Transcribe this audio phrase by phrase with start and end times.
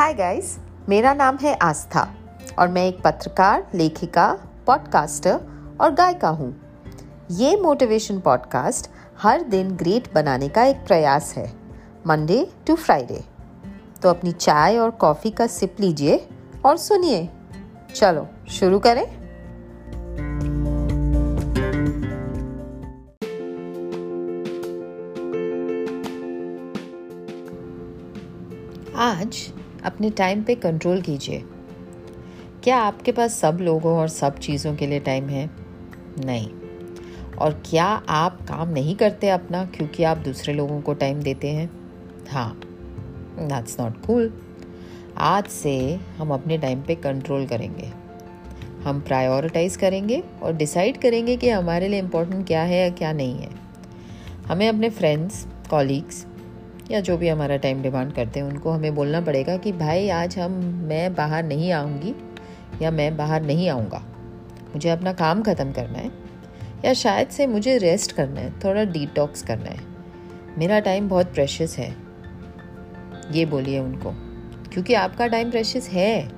[0.00, 2.14] Hi guys मेरा नाम है आस्था
[2.58, 4.32] और मैं एक पत्रकार, लेखिका
[4.66, 5.40] पॉडकास्टर
[5.80, 6.48] और गायिका हूँ।
[7.30, 8.90] ये मोटिवेशन पॉडकास्ट
[9.22, 11.52] हर दिन ग्रेट बनाने का एक प्रयास है
[12.06, 13.24] मंडे टू फ्राइडे
[14.02, 16.28] तो अपनी चाय और कॉफ़ी का सिप लीजिए
[16.64, 17.28] और सुनिए।
[17.94, 19.06] चलो, शुरू करें।
[28.94, 29.52] आज
[29.84, 31.44] अपने टाइम पे कंट्रोल कीजिए।
[32.64, 35.50] क्या आपके पास सब लोगों और सब चीज़ों के लिए टाइम है?
[36.24, 36.50] नहीं।
[37.38, 41.70] और क्या आप काम नहीं करते अपना क्योंकि आप दूसरे लोगों को टाइम देते हैं?
[42.30, 42.60] हाँ।
[43.38, 44.40] दैट्स नॉट कूल
[45.18, 47.92] आज से हम अपने टाइम पे कंट्रोल करेंगे।
[48.84, 53.38] हम प्रायोरिटाइज करेंगे और डिसाइड करेंगे कि हमारे लिए इम्पोर्टेंट क्या है या क्या नहीं
[53.38, 53.50] है।
[54.46, 56.26] हमें अपने फ्रेंड्स कॉलीग्स
[56.90, 60.38] या जो भी हमारा टाइम डिमांड करते हैं, उनको हमें बोलना पड़ेगा कि भाई, आज
[60.38, 60.52] हम,
[60.84, 62.14] मैं बाहर नहीं आऊँगी
[62.82, 64.06] या मैं बाहर नहीं आऊँगा।
[64.74, 66.10] मुझे अपना काम ख़त्म करना है
[66.84, 69.80] या शायद से मुझे रेस्ट करना है, थोड़ा डिटॉक्स करना है।
[70.58, 71.96] मेरा टाइम बहुत प्रेशियस है।
[73.32, 74.10] ये बोलिए उनको।
[74.72, 76.28] क्योंकि आपका टाइम प्रेशियस है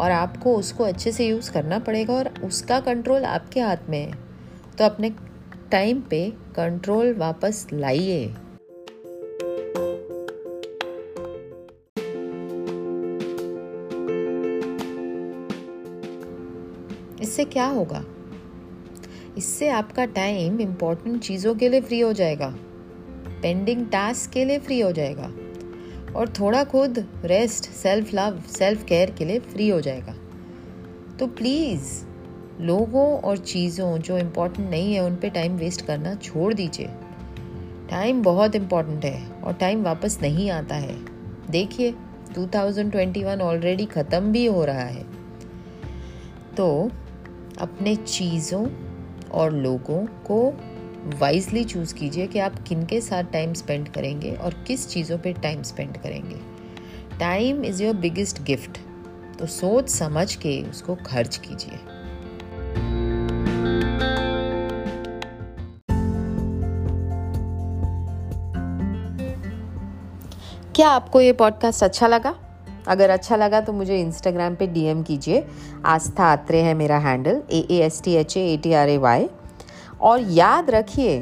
[0.00, 4.12] और आपको उसको अच्छे से यूज़ करना पड़ेगा और उसका कंट्रोल आपके हाथ में है।
[4.78, 5.10] तो अपने
[5.70, 8.34] टाइम पे कंट्रोल वापस लाइए।
[17.22, 18.04] इससे क्या होगा?
[19.38, 22.54] इससे आपका टाइम इम्पोर्टेंट चीज़ों के लिए फ्री हो जाएगा।
[23.42, 25.32] पेंडिंग टास्क के लिए फ्री हो जाएगा।
[26.18, 30.14] और थोड़ा खुद rest self love self care के लिए फ्री हो जाएगा।
[31.18, 32.04] तो प्लीज़
[32.60, 36.86] लोगों और चीज़ों जो इम्पोर्टेंट नहीं है उन पे टाइम वेस्ट करना छोड़ दीजिए।
[37.90, 40.96] टाइम बहुत इम्पोर्टेंट है और टाइम वापस नहीं आता है।
[41.50, 41.94] देखिए
[42.34, 45.04] 2021 ऑलरेडी ख़त्म भी हो रहा है।
[46.56, 46.90] तो
[47.58, 48.66] अपने चीज़ों
[49.28, 50.50] और लोगों को
[51.18, 55.32] वाइजली चूज़ कीजिए कि आप किन के साथ टाइम स्पेंड करेंगे और किस चीज़ों पे
[55.32, 56.36] टाइम स्पेंड करेंगे।
[57.18, 58.78] Time is your biggest gift
[59.38, 61.78] तो सोच समझ के उसको खर्च कीजिए।
[70.74, 72.34] क्या आपको ये पॉडकास्ट अच्छा लगा?
[72.88, 75.46] अगर अच्छा लगा तो मुझे इंस्टाग्राम पे डीएम कीजिए।
[75.86, 79.28] आस्था आत्रे है मेरा handle A A S T H A T R A Y
[80.00, 81.16] और याद रखिए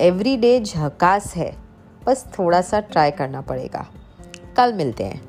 [0.00, 1.52] एवरी डे झकास है,
[2.06, 3.86] बस थोड़ा सा ट्राई करना पड़ेगा।
[4.56, 5.26] कल मिलते हैं।